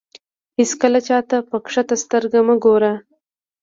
هېڅکله 0.57 0.99
چاته 1.07 1.37
په 1.49 1.57
کښته 1.65 1.95
سترګه 2.03 2.39
مه 2.47 2.55
ګوره. 2.63 2.93